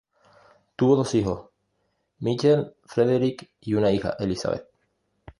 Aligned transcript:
Tuvo 0.75 0.95
dos 0.95 1.13
hijos, 1.13 1.51
Michael 2.17 2.73
y 2.83 2.87
Frederick, 2.87 3.51
y 3.61 3.75
una 3.75 3.91
hija, 3.91 4.15
Elizabeth. 4.17 4.65